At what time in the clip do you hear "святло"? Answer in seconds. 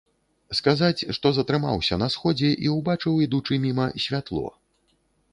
4.07-4.45